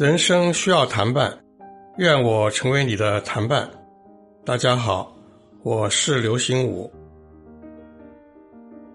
[0.00, 1.38] 人生需要谈伴，
[1.98, 3.68] 愿我成为你的谈伴。
[4.46, 5.14] 大家好，
[5.62, 6.90] 我是刘心武。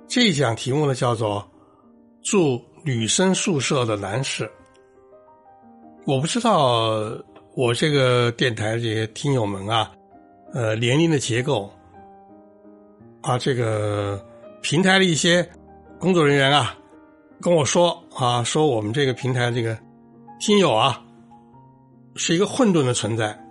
[0.07, 1.47] 这一讲题目呢叫做
[2.25, 4.49] “住女生宿舍的男士”。
[6.07, 6.99] 我不知道
[7.53, 9.91] 我这个电台这些听友们啊，
[10.55, 11.71] 呃，年龄的结构
[13.21, 14.19] 啊，这个
[14.63, 15.47] 平台的一些
[15.99, 16.75] 工作人员啊，
[17.39, 19.77] 跟我说啊，说我们这个平台这个。
[20.37, 21.01] 亲友啊，
[22.15, 23.41] 是一个混沌的存在。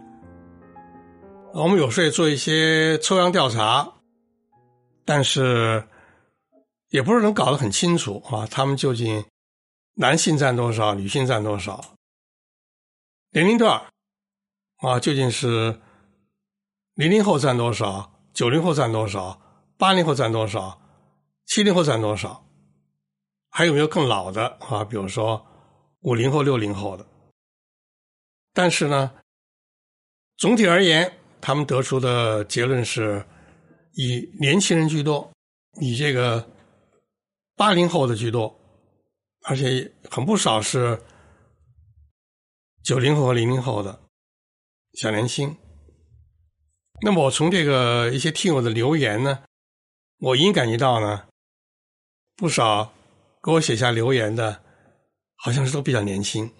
[1.55, 3.95] 我们有时候也做一些抽样调查，
[5.05, 5.89] 但是
[6.91, 8.47] 也不是能搞得很清楚啊。
[8.51, 9.25] 他们究竟
[9.95, 11.83] 男性占多少，女性占多少？
[13.31, 13.83] 年龄段
[14.77, 15.81] 啊，究竟是
[16.95, 19.41] 零零后占多少，九零后占多少，
[19.79, 20.79] 八零后占多少，
[21.47, 22.45] 七零后占多少？
[23.49, 24.85] 还有没有更老的啊？
[24.85, 25.45] 比如说。
[26.05, 27.07] 五零后、六零后的，
[28.53, 29.11] 但是呢，
[30.37, 33.25] 总体而言，他们得出的结论是
[33.93, 35.33] 以年轻人居多，
[35.81, 36.47] 以这个
[37.57, 38.55] 八零后的居多，
[39.45, 41.03] 而且很不少是
[42.83, 43.99] 九零后和零零后的
[44.93, 45.57] 小年轻。
[47.01, 49.43] 那么，我从这个一些听友的留言呢，
[50.19, 51.27] 我已经感觉到呢，
[52.37, 52.93] 不少
[53.43, 54.64] 给我写下留言的。
[55.45, 56.51] 好像是都比较年轻，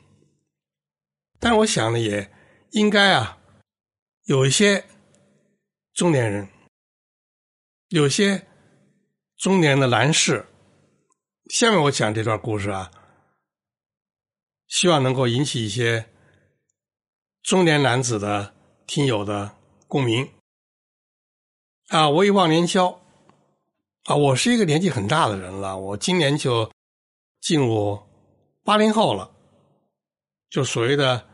[1.41, 2.31] 但我想呢，也
[2.73, 3.39] 应该啊，
[4.25, 4.85] 有一些
[5.95, 6.47] 中年人，
[7.89, 8.47] 有些
[9.39, 10.45] 中年的男士。
[11.49, 12.91] 下面我讲这段故事啊，
[14.67, 16.11] 希望能够引起一些
[17.43, 18.55] 中年男子的
[18.87, 19.57] 听友的
[19.89, 20.31] 共鸣。
[21.89, 23.01] 啊，我已忘年交
[24.05, 26.71] 啊，我是一个年纪很大的人了，我今年就
[27.41, 27.99] 进入。
[28.65, 29.31] 八零后了，
[30.49, 31.29] 就所谓的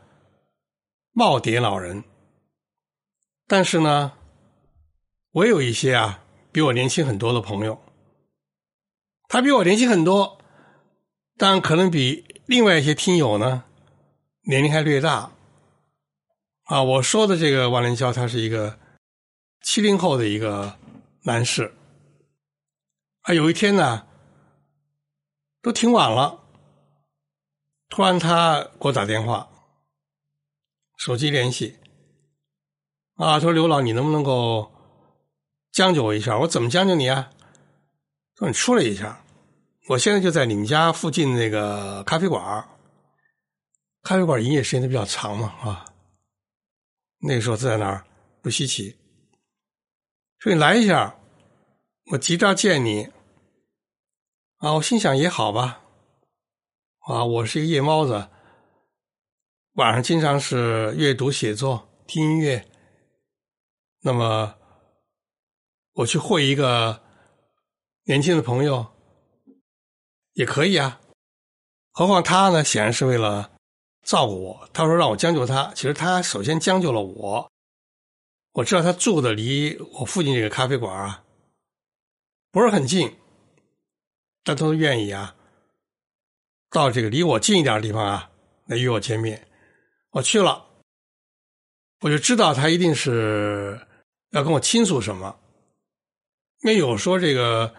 [1.13, 2.03] 耄耋老人。
[3.47, 4.11] 但是呢，
[5.31, 7.81] 我有一些啊比我年轻很多的朋友，
[9.29, 10.39] 他比我年轻很多，
[11.37, 13.63] 但可能比另外一些听友呢
[14.41, 15.31] 年龄还略大。
[16.63, 18.77] 啊，我说的这个王连娇，他是一个
[19.61, 20.77] 七零后的一个
[21.23, 21.73] 男士。
[23.21, 24.05] 啊，有一天呢，
[25.61, 26.40] 都挺晚了。
[27.91, 29.49] 突然，他给我打电话，
[30.95, 31.77] 手机联系，
[33.15, 34.71] 啊，说刘老，你能不能够
[35.73, 36.39] 将就我一下？
[36.39, 37.33] 我怎么将就你啊？
[38.37, 39.21] 说你出来一下，
[39.89, 42.65] 我现在就在你们家附近那个咖啡馆
[44.03, 45.85] 咖啡馆营业时间都比较长嘛，啊，
[47.19, 48.05] 那个时候在那儿
[48.41, 48.97] 不稀奇。
[50.39, 51.19] 说你来一下，
[52.13, 53.09] 我急着见你，
[54.59, 55.79] 啊，我心想也好吧。
[57.11, 58.29] 啊，我是一个夜猫子，
[59.73, 62.65] 晚上经常是阅读、写作、听音乐。
[64.01, 64.55] 那么，
[65.93, 67.03] 我去会一个
[68.05, 68.87] 年轻的朋友
[70.33, 71.01] 也可以啊。
[71.91, 73.51] 何况他呢，显然是为了
[74.03, 74.69] 照顾我。
[74.71, 77.51] 他说让我将就他，其实他首先将就了我。
[78.53, 81.23] 我知道他住的离我附近这个咖啡馆啊
[82.51, 83.17] 不是很近，
[84.43, 85.35] 但他都愿意啊。
[86.71, 88.31] 到这个离我近一点的地方啊，
[88.65, 89.45] 来与我见面。
[90.11, 90.65] 我去了，
[91.99, 93.85] 我就知道他一定是
[94.31, 95.37] 要跟我倾诉什么。
[96.61, 97.73] 因为有说这个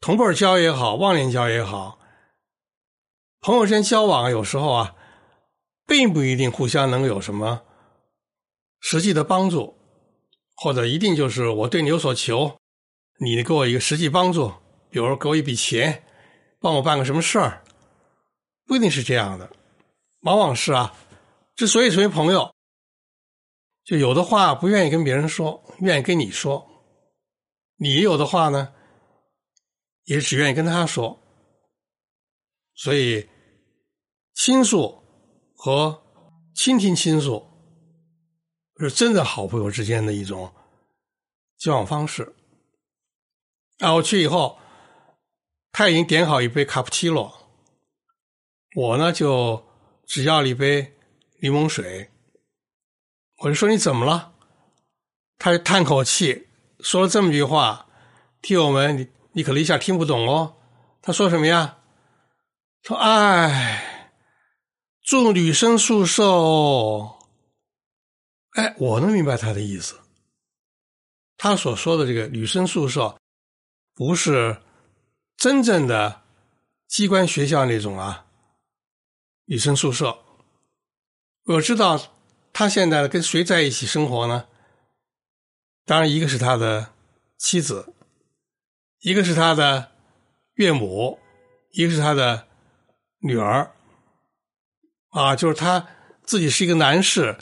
[0.00, 1.98] 同辈交也好，忘年交也好，
[3.40, 4.94] 朋友之间交往有时候啊，
[5.86, 7.62] 并不一定互相能有什么
[8.80, 9.74] 实际的帮助，
[10.56, 12.58] 或者一定就是我对你有所求，
[13.20, 14.52] 你给我一个实际帮助，
[14.90, 16.04] 比如给我一笔钱。
[16.64, 17.62] 帮我办个什么事儿，
[18.64, 19.54] 不一定是这样的，
[20.22, 20.96] 往往是啊，
[21.54, 22.54] 之所以成为朋友，
[23.84, 26.66] 就有的话不愿意跟别人说，愿意跟你说；
[27.76, 28.72] 你有的话呢，
[30.04, 31.20] 也只愿意跟他说。
[32.76, 33.28] 所以，
[34.32, 35.04] 倾诉
[35.54, 36.02] 和
[36.54, 37.46] 倾听倾诉，
[38.78, 40.50] 是真的好朋友之间的一种
[41.58, 42.34] 交往方式。
[43.80, 44.58] 啊，我去以后。
[45.76, 47.50] 他已经点好一杯卡布奇诺，
[48.76, 49.66] 我呢就
[50.06, 50.96] 只要了一杯
[51.40, 52.08] 柠檬水。
[53.38, 54.32] 我就说你怎么了？
[55.36, 56.46] 他就叹口气，
[56.78, 57.88] 说了这么句话
[58.40, 60.54] ：“听我们，你你可能一下听不懂哦。”
[61.02, 61.78] 他说什么呀？
[62.84, 64.12] 说：“哎，
[65.02, 67.18] 住女生宿舍哦。”
[68.54, 69.98] 哎，我能明白他的意思。
[71.36, 73.18] 他所说的这个女生宿舍。
[73.96, 74.60] 不是
[75.44, 76.22] 真正的
[76.88, 78.24] 机关学校那种啊
[79.44, 80.20] 女生宿舍。
[81.44, 82.00] 我知道
[82.50, 84.48] 他现在跟谁在一起生活呢？
[85.84, 86.94] 当然，一个是他的
[87.36, 87.92] 妻子，
[89.00, 89.92] 一个是他的
[90.54, 91.18] 岳母，
[91.72, 92.48] 一个是他的
[93.18, 93.70] 女儿。
[95.10, 95.86] 啊，就是他
[96.22, 97.36] 自己是一个男士，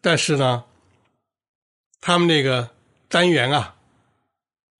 [0.00, 0.64] 但是呢，
[2.00, 2.74] 他们那个
[3.08, 3.76] 单元啊，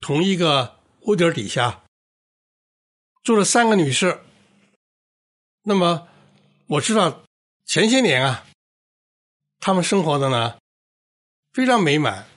[0.00, 1.84] 同一个屋顶底下
[3.25, 4.21] 住了三个女士。
[5.62, 6.06] 那么
[6.69, 7.25] 我知道
[7.65, 8.47] 前些年啊，
[9.59, 10.56] 他们生活的呢
[11.53, 12.29] 非常美满。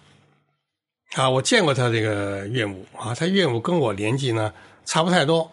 [1.14, 4.54] 啊，我见过他这个岳母啊，他岳母跟我年纪呢
[4.86, 5.52] 差不太多，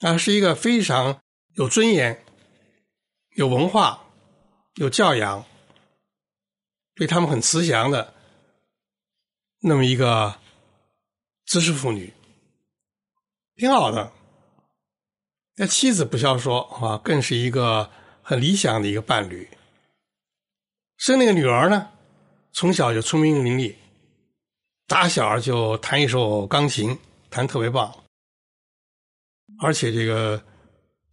[0.00, 1.22] 啊，是一个非常
[1.54, 2.24] 有尊严。
[3.36, 4.06] 有文化，
[4.76, 5.44] 有教养，
[6.94, 8.14] 对他们很慈祥的
[9.60, 10.38] 那么一个
[11.44, 12.12] 知识妇女，
[13.56, 14.12] 挺好的。
[15.56, 17.90] 那妻子不消说啊，更是一个
[18.22, 19.48] 很理想的一个伴侣。
[20.96, 21.90] 生那个女儿呢，
[22.52, 23.74] 从小就聪明伶俐，
[24.86, 26.98] 打小就弹一手钢琴，
[27.30, 27.94] 弹特别棒，
[29.60, 30.42] 而且这个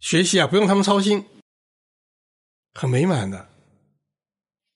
[0.00, 1.24] 学习啊不用他们操心。
[2.74, 3.48] 很美满的，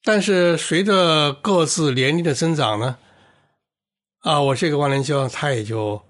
[0.02, 2.98] 但是随着各自年龄的增长呢，
[4.18, 6.04] 啊，我这个万年教他也就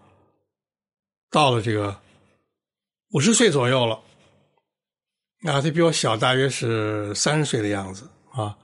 [1.31, 2.01] 到了这个
[3.11, 3.97] 五十岁左右了，
[5.43, 8.57] 啊，他比我小大约是三十岁的样子啊，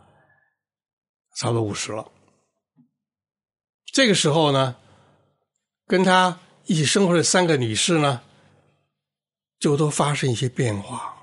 [1.36, 2.10] 差不多五十了。
[3.92, 4.76] 这个时候呢，
[5.86, 8.22] 跟他一起生活的三个女士呢，
[9.58, 11.16] 就都发生一些变化。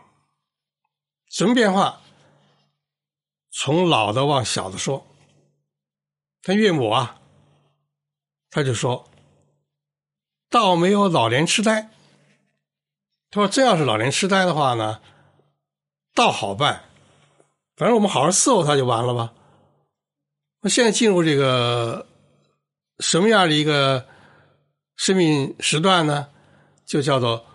[1.30, 2.02] 什么变化？
[3.52, 5.06] 从老的往小的说，
[6.44, 7.20] 他岳母啊，
[8.52, 9.10] 他就说，
[10.50, 11.90] 倒没有老年痴呆。
[13.32, 15.00] 他说：“真要是老年痴呆的话呢，
[16.16, 16.84] 倒好办，
[17.76, 19.34] 反正我们好好伺候他就完了吧。
[20.62, 22.08] 那现在进入这个
[23.00, 24.08] 什么样的一个
[24.96, 26.30] 生命时段呢？
[26.86, 27.46] 就叫做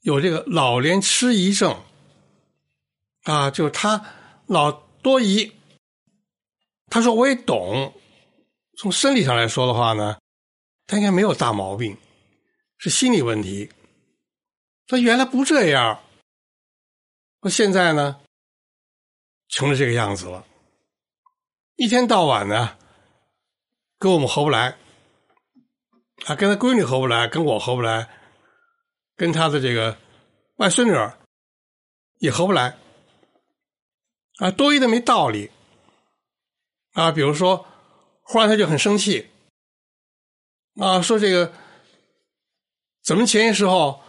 [0.00, 1.78] 有这个老年痴疑症。”
[3.24, 4.02] 啊，就是他
[4.46, 5.52] 老多疑。
[6.88, 7.92] 他说我也懂，
[8.78, 10.16] 从生理上来说的话呢，
[10.90, 11.96] 他应该没有大毛病，
[12.76, 13.70] 是心理问题。
[14.88, 16.02] 他原来不这样，
[17.42, 18.20] 那现在呢，
[19.48, 20.44] 成了这个样子了。
[21.76, 22.76] 一天到晚呢，
[24.00, 24.76] 跟我们合不来，
[26.24, 28.10] 啊，跟他闺女合不来，跟我合不来，
[29.14, 29.96] 跟他的这个
[30.56, 30.92] 外孙女
[32.18, 32.76] 也合不来。
[34.38, 35.52] 啊，多疑的没道理，
[36.94, 37.64] 啊，比如说，
[38.22, 39.30] 忽然他就很生气，
[40.76, 41.52] 啊，说这个
[43.02, 44.02] 怎么前些时候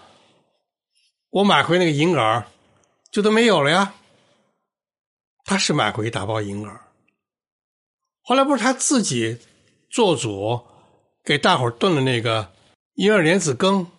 [1.30, 2.46] 我买回那个银耳
[3.12, 3.94] 就都没有了呀？
[5.44, 6.82] 他是买回一大包银耳，
[8.22, 9.40] 后来不是他自己
[9.90, 10.66] 做主
[11.24, 12.54] 给大伙炖的那个
[12.96, 13.92] 银耳莲子羹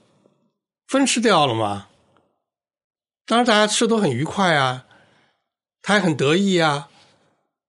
[0.86, 1.88] 分吃掉了吗？
[3.26, 4.86] 当然大家吃都很愉快啊。
[5.84, 6.88] 他还很得意啊，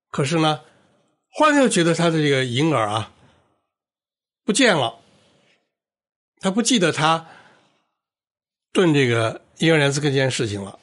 [0.08, 0.60] 可是呢，
[1.30, 3.12] 忽然又觉得他的这个银耳啊
[4.44, 5.00] 不见了，
[6.38, 7.26] 他不记得他
[8.72, 10.78] 炖这个银耳莲子这件事情了，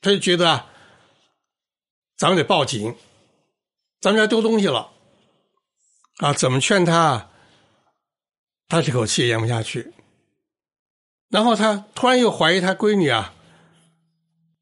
[0.00, 0.70] 他就觉得啊，
[2.16, 2.96] 咱们得报警，
[4.00, 4.90] 咱们家丢东西了，
[6.18, 7.30] 啊，怎么劝他，
[8.68, 9.92] 他这口气也咽不下去，
[11.28, 13.34] 然后他突然又怀疑他闺女啊，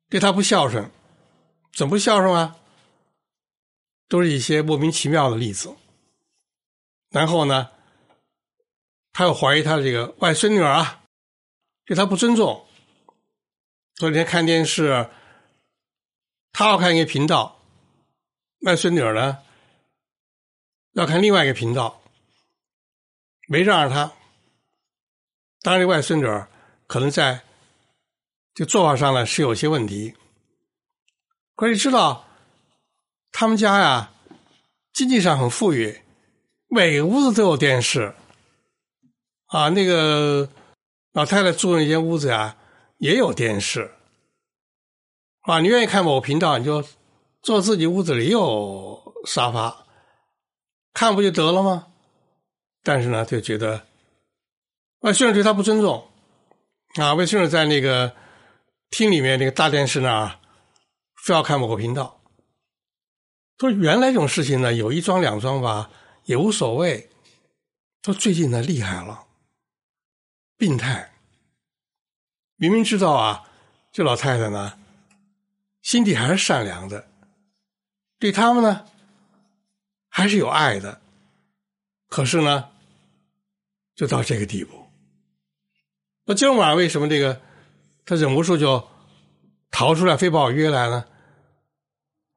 [0.09, 0.91] 对他不孝顺。
[1.73, 2.57] 怎么不孝顺啊？
[4.09, 5.73] 都是一些莫名其妙的例子。
[7.11, 7.71] 然后呢，
[9.13, 11.03] 他又怀疑他的这个外孙女啊，
[11.85, 12.67] 对他不尊重。
[13.97, 15.11] 昨天看电视，
[16.53, 17.61] 他要看一个频道，
[18.61, 19.39] 外孙女呢
[20.93, 22.01] 要看另外一个频道，
[23.49, 24.13] 没让着他。
[25.63, 26.25] 当然，外孙女
[26.87, 27.43] 可能在
[28.55, 30.15] 这做法上呢是有些问题。
[31.57, 32.27] 可是知道，
[33.33, 34.13] 他们家呀，
[34.93, 36.01] 经济上很富裕，
[36.73, 38.15] 每个屋子都有电视，
[39.47, 40.49] 啊，那个
[41.13, 42.57] 老太太住那间屋子呀，
[42.99, 43.91] 也有电视，
[45.43, 46.85] 啊，你愿意看某个频道，你就
[47.43, 49.85] 坐自己屋子里有沙发，
[50.95, 51.89] 看不就得了吗？
[52.85, 53.85] 但是呢，就觉得
[55.01, 56.09] 外孙女对他不尊重，
[56.95, 58.15] 啊，外孙女在那个
[58.91, 60.37] 厅里面那个大电视那儿。
[61.23, 62.23] 非要看某个频道，
[63.59, 65.91] 说原来这种事情呢，有一桩两桩吧，
[66.31, 67.11] 也无所谓。
[68.01, 69.27] 他最近呢厉害了，
[70.57, 71.13] 病态。
[72.55, 73.51] 明明知道啊，
[73.91, 74.79] 这老太太呢，
[75.83, 77.09] 心底还是善良的，
[78.21, 78.87] 对他们呢，
[80.09, 81.01] 还是有爱的。
[82.09, 82.71] 可是呢，
[83.97, 84.87] 就到这个地步。
[86.27, 87.41] 那今晚为什么这个
[88.07, 88.89] 他忍不住就
[89.73, 91.07] 逃出来，非把我约来呢？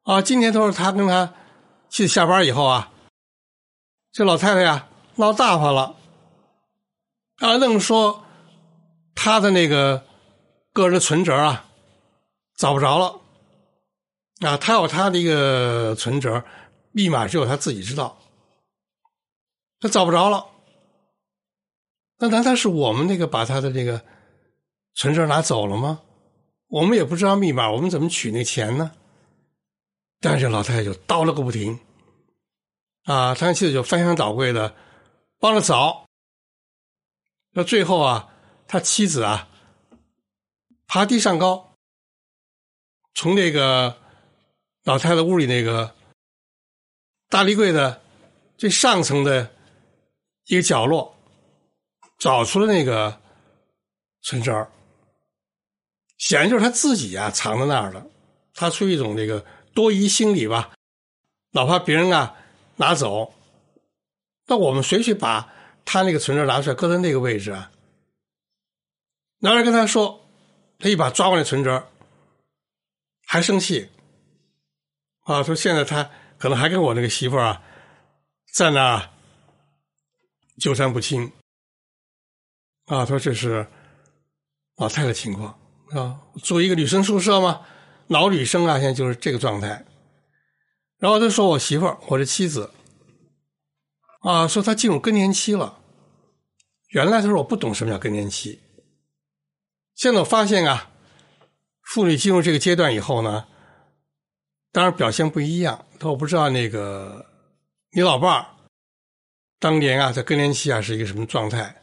[0.01, 1.35] 啊，今天都是他跟他
[1.89, 2.92] 妻子下班以后啊，
[4.13, 5.95] 这老太太呀闹大发了，
[7.39, 8.23] 啊，愣说
[9.15, 10.05] 他的那个
[10.71, 11.65] 个人存折啊
[12.55, 13.19] 找不着了，
[14.47, 16.45] 啊，他有他的一个存折，
[16.91, 18.19] 密码只有他自己知道，
[19.79, 20.45] 他找不着了。
[22.19, 23.99] 那难道是我们那个把他的这个
[24.93, 26.01] 存折拿走了吗？
[26.67, 28.91] 我们也不知道密码，我们怎么取那钱呢？
[30.21, 31.79] 但是这老太太就叨了个不停，
[33.03, 34.75] 啊，他妻子就翻箱倒柜的
[35.39, 36.05] 帮着找。
[37.51, 38.33] 那最后啊，
[38.67, 39.47] 他妻子啊
[40.87, 41.75] 爬地上高，
[43.13, 43.97] 从那个
[44.83, 45.95] 老太太屋里那个
[47.29, 48.01] 大立柜的
[48.57, 49.53] 最上层的
[50.45, 51.11] 一个角落。
[52.19, 53.19] 找出了那个
[54.21, 54.71] 存折，
[56.17, 58.05] 显然就是他自己呀藏在那儿了。
[58.53, 60.73] 他出于一种这个多疑心理吧，
[61.51, 62.37] 哪怕别人啊
[62.75, 63.33] 拿走，
[64.47, 65.53] 那我们谁去把
[65.85, 67.71] 他那个存折拿出来搁在那个位置啊？
[69.39, 70.25] 男人跟他说，
[70.79, 71.87] 他一把抓过来存折，
[73.25, 73.89] 还生气
[75.21, 77.61] 啊，说现在他可能还跟我那个媳妇啊
[78.53, 79.09] 在那
[80.59, 81.31] 纠缠不清。
[82.85, 83.65] 啊，说这是
[84.75, 85.57] 老太太情况
[85.91, 87.65] 啊，住一个女生宿舍嘛，
[88.07, 89.85] 老女生啊，现在就是这个状态。
[91.03, 92.71] 然后他说我媳妇儿，我的妻子
[94.21, 95.77] 啊，说她进入更年期了。
[96.91, 98.57] 原来他说我不懂什么叫更年期，
[99.95, 100.91] 现在我发现啊，
[101.81, 103.45] 妇女进入这个阶段以后呢，
[104.71, 105.85] 当然表现不一样。
[105.95, 107.25] 他说我不知道那个
[107.91, 108.45] 你老伴儿
[109.59, 111.75] 当年啊，在更年期啊是一个什么状态。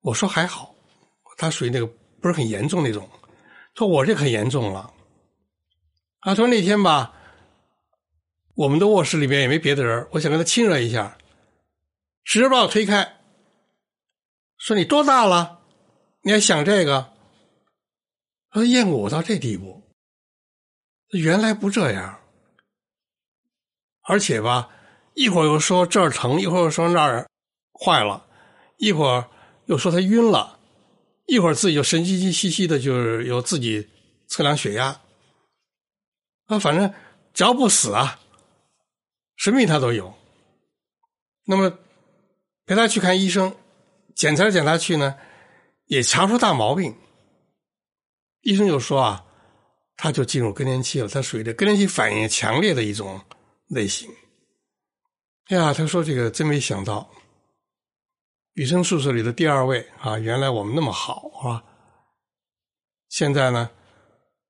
[0.00, 0.74] 我说还好，
[1.36, 3.06] 他属于那个不是很严重那种。
[3.74, 4.90] 说我这很严重了。
[6.22, 7.12] 他说那天吧，
[8.54, 11.16] 我们的卧室里面也没别的人，我想跟他亲热一下，
[12.24, 13.20] 直接把我推开，
[14.58, 15.60] 说你多大了，
[16.22, 17.12] 你还想这个？
[18.50, 19.82] 他厌恶我到这地步，
[21.10, 22.20] 原来不这样，
[24.02, 24.68] 而且吧，
[25.14, 27.28] 一会儿又说这儿疼，一会儿又说那儿
[27.84, 28.26] 坏了，
[28.78, 29.28] 一会儿。
[29.66, 30.58] 又说他晕了，
[31.26, 33.88] 一会儿自己就神经兮兮兮的，就是有自己
[34.26, 35.00] 测量血压，
[36.46, 36.92] 啊，反正
[37.32, 38.20] 只要不死啊，
[39.42, 40.14] 什么病他都有。
[41.44, 41.76] 那么
[42.64, 43.52] 陪他去看医生，
[44.14, 45.18] 检查检查去呢，
[45.86, 46.96] 也查不出大毛病。
[48.42, 49.24] 医生就说啊，
[49.96, 53.20] 他就进入更年期了，他属于这更年期反应强烈的一种
[53.66, 54.08] 类型。
[55.48, 57.10] 哎呀，他说这个真没想到。
[58.54, 61.64] 女生宿舍里的第二位啊，原来我们那么好啊，
[63.08, 63.68] 现在呢，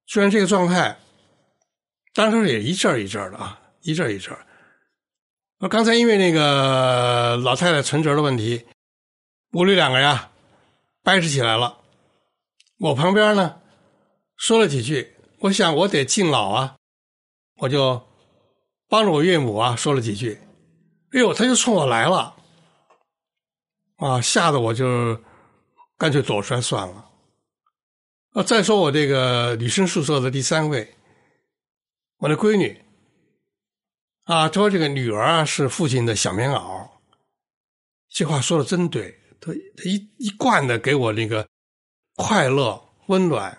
[0.04, 0.98] 虽然这个状态，
[2.12, 4.36] 当时也一阵一阵的啊，一阵一阵
[5.62, 8.66] 那刚才因为那个老太太存折的问题，
[9.50, 10.32] 母女两个呀
[11.04, 11.78] 掰扯起来了。
[12.80, 13.60] 我旁边呢
[14.36, 16.74] 说了几句，我想我得敬老啊，
[17.58, 18.02] 我就
[18.88, 20.40] 帮着我岳母啊说了几句。
[21.12, 22.34] 哎呦，他就冲我来了。
[23.98, 24.20] 啊！
[24.20, 25.22] 吓得我就
[25.96, 27.08] 干脆躲出来算了。
[28.32, 30.92] 啊，再说我这个女生宿舍的第三位，
[32.18, 32.81] 我的闺女，
[34.32, 36.88] 啊，说这个女儿啊是父亲的小棉袄，
[38.08, 41.46] 这话说的真对，她她一一贯的给我那个
[42.16, 43.58] 快乐温暖，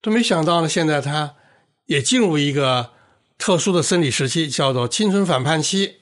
[0.00, 1.34] 都没想到呢，现在她
[1.86, 2.92] 也进入一个
[3.36, 5.96] 特殊的生理时期，叫做青春反叛期。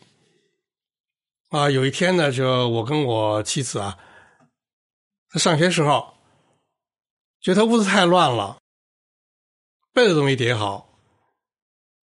[1.48, 3.98] 啊，有一天呢，就我跟我妻子啊，
[5.32, 6.14] 在上学时候，
[7.40, 8.58] 觉得他屋子太乱了，
[9.94, 10.87] 被子都没叠好，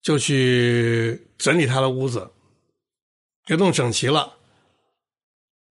[0.03, 2.31] 就去整理他的屋子，
[3.45, 4.38] 给弄整齐了。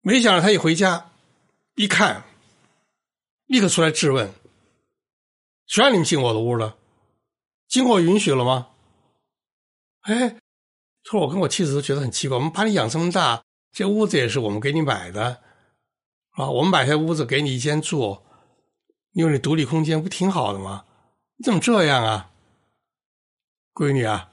[0.01, 1.13] 没想到他一回家，
[1.77, 2.25] 一看，
[3.47, 4.33] 立刻出来质问
[5.69, 6.77] ：“谁让你们进我的屋的？
[7.69, 8.71] 经过允许了吗？”
[10.03, 10.39] 哎，
[11.05, 13.45] 说我跟我妻子都觉得很奇怪，我们把你养这么大。
[13.71, 15.43] 这屋子也是我们给你买的，
[16.31, 18.23] 啊，我们买下屋子给你一间住，
[19.13, 20.87] 你有你独立空间，不挺好的吗？
[21.37, 22.32] 你怎么这样啊，
[23.75, 24.31] 闺女啊？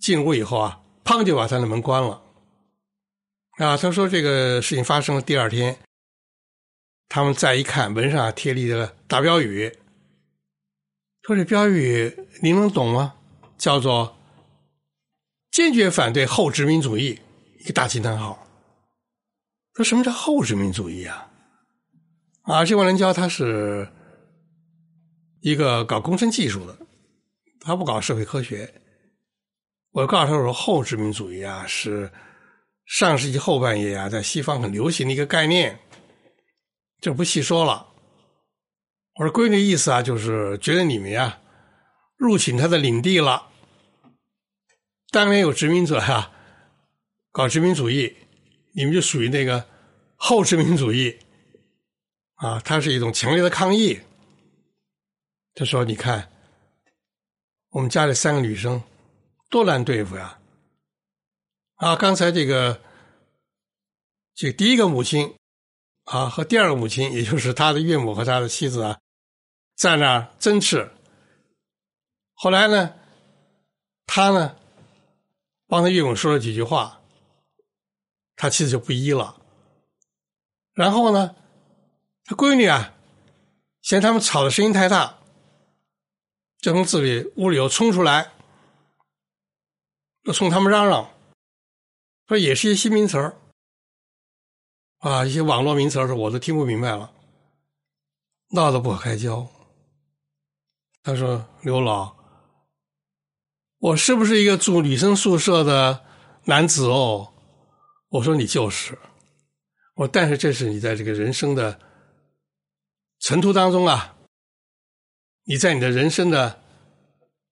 [0.00, 2.22] 进屋以后啊，砰就把他的门关了，
[3.58, 5.78] 啊，他说这个事情发生了第二天，
[7.08, 9.72] 他们再一看，门上贴了一个大标语，
[11.22, 13.14] 说这标语您能懂吗？
[13.56, 14.16] 叫做
[15.50, 17.18] “坚决反对后殖民主义”，
[17.60, 18.46] 一个大惊叹号。
[19.72, 21.30] 说什么叫后殖民主义啊？
[22.42, 23.88] 啊，这王仁娇他是
[25.40, 26.83] 一个搞工程技术的，
[27.64, 28.72] 他不搞社会科学。
[29.90, 32.10] 我告诉他我说，后殖民主义啊是。
[32.86, 35.80] 上世纪后半叶啊，在西方很流行的一个概念，
[37.00, 37.88] 就不细说了。
[39.14, 41.40] 我说闺女意思啊，就是觉得你们呀
[42.18, 43.48] 入侵他的领地了。
[45.10, 46.30] 当年有殖民者呀
[47.32, 48.14] 搞殖民主义，
[48.74, 49.66] 你们就属于那个
[50.16, 51.18] 后殖民主义
[52.34, 53.98] 啊，它是一种强烈的抗议。
[55.54, 56.30] 他说：“你看，
[57.74, 58.80] 我们家里三个女生
[59.50, 60.38] 多难对付呀。”
[61.74, 62.80] 啊，刚才这个，
[64.32, 65.34] 这第一个母亲
[66.04, 69.00] 啊和第二个母亲，也就是他的岳母和他的妻子啊，
[69.74, 70.88] 在那儿争执。
[72.34, 72.94] 后来呢，
[74.06, 74.56] 他呢
[75.66, 77.00] 帮他岳母说了几句话，
[78.36, 79.42] 他妻子就不依了。
[80.74, 81.34] 然后呢，
[82.24, 82.94] 他闺女啊
[83.82, 85.18] 嫌他们吵的声音太大，
[86.64, 88.32] 就从自己屋里又冲出来，
[90.22, 91.10] 又冲他们嚷嚷。
[92.26, 93.36] 说也是一些新名词儿
[95.00, 97.12] 啊，一些网络名词儿，我都听不明白了，
[98.52, 99.46] 闹得不可开交。
[101.02, 102.16] 他说：“刘老，
[103.76, 106.02] 我是不是一个住女生宿舍的
[106.44, 107.34] 男子哦？”
[108.08, 108.98] 我说：“你就是。”
[109.96, 111.78] 我但是这是你在这个人生的
[113.20, 114.13] 尘土当中啊，
[115.44, 116.62] 你在你的人生的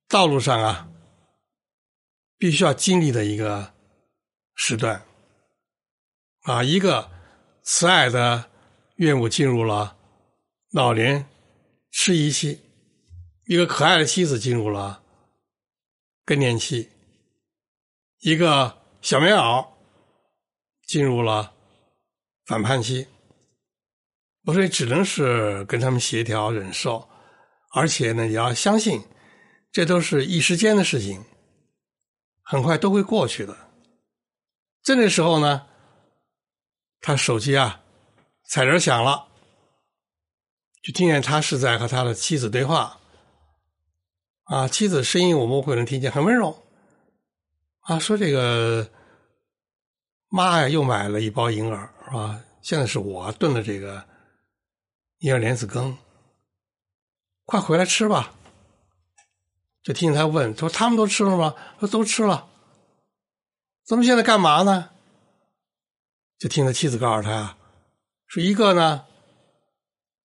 [0.08, 0.88] 道路上啊，
[2.38, 3.72] 必须要经历的一个。
[4.54, 5.02] 时段，
[6.42, 7.10] 啊，一个
[7.62, 8.50] 慈爱的
[8.96, 9.96] 岳母进入了
[10.70, 11.26] 老年
[11.90, 12.60] 失仪期，
[13.46, 15.02] 一个可爱的妻子进入了
[16.26, 16.90] 更年期，
[18.20, 19.66] 一个小棉袄
[20.86, 21.54] 进入了
[22.44, 23.08] 反叛期。
[24.44, 27.08] 我说你，只能是跟他们协调忍受，
[27.72, 29.02] 而且呢，也要相信，
[29.70, 31.24] 这都是一时间的事情，
[32.42, 33.56] 很快都会过去的。
[34.82, 35.66] 这个时候呢，
[37.00, 37.82] 他手机啊，
[38.48, 39.28] 彩铃响了，
[40.82, 43.00] 就听见他是在和他的妻子对话。
[44.44, 46.62] 啊，妻子声音我们会能听见，很温柔。
[47.80, 48.90] 啊，说这个
[50.28, 52.44] 妈呀，又买了一包银耳，是吧？
[52.60, 54.06] 现在是我炖的这个
[55.18, 55.96] 银耳莲子羹，
[57.44, 58.34] 快回来吃吧。
[59.82, 61.54] 就听见他问，说他们都吃了吗？
[61.80, 62.48] 说都吃了。
[63.84, 64.90] 咱们现在干嘛呢？
[66.38, 67.58] 就听他妻子告诉他啊，
[68.26, 69.06] 说一个呢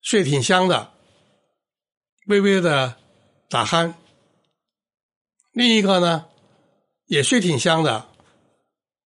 [0.02, 0.92] 睡挺香的，
[2.28, 2.98] 微微的
[3.50, 3.94] 打鼾；
[5.52, 6.28] 另一个呢
[7.06, 8.08] 也睡挺香的，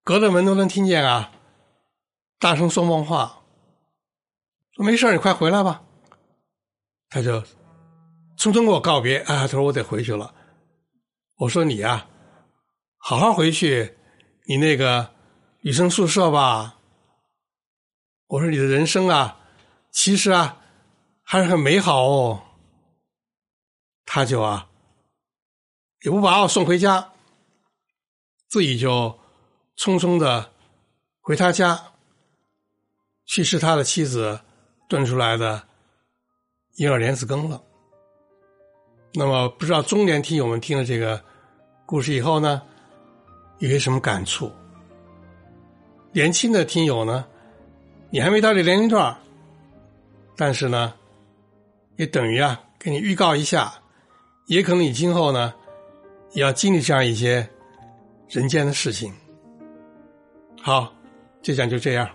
[0.03, 1.31] 隔着门都能听见啊，
[2.39, 3.41] 大声说梦话。
[4.73, 5.83] 说没事你快回来吧。
[7.09, 7.43] 他就
[8.37, 10.33] 匆匆跟我告别啊，他说我得回去了。
[11.37, 12.07] 我说你呀，
[12.97, 13.97] 好好回去。
[14.47, 15.13] 你那个
[15.61, 16.77] 女生宿舍吧，
[18.27, 19.39] 我说你的人生啊，
[19.91, 20.61] 其实啊
[21.23, 22.43] 还是很美好哦。
[24.03, 24.67] 他就啊
[26.01, 27.13] 也不把我送回家，
[28.49, 29.19] 自己就
[29.77, 30.51] 匆匆的
[31.21, 31.93] 回他家
[33.25, 34.41] 去吃他的妻子
[34.89, 35.67] 炖出来的
[36.77, 37.63] 银耳莲子羹了。
[39.13, 41.21] 那么不知道中年听友们听了这个
[41.85, 42.61] 故事以后呢？
[43.59, 44.51] 有些什么感触？
[46.13, 47.25] 年轻的听友呢，
[48.09, 49.15] 你还没到这年龄段
[50.35, 50.93] 但是呢，
[51.97, 53.73] 也等于啊，给你预告一下，
[54.47, 55.53] 也可能你今后呢，
[56.31, 57.47] 也要经历这样一些
[58.29, 59.13] 人间的事情。
[60.61, 60.91] 好，
[61.41, 62.09] 这讲就这样。